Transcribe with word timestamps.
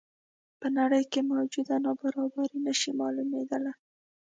په 0.59 0.67
نړۍ 0.77 1.03
کې 1.11 1.21
موجوده 1.31 1.75
نابرابري 1.85 2.57
نه 2.65 2.73
شي 2.79 2.91
معلومېدلی. 2.99 3.73